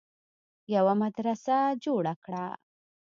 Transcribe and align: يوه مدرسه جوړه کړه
يوه 0.75 0.93
مدرسه 1.03 1.57
جوړه 1.83 2.13
کړه 2.23 2.45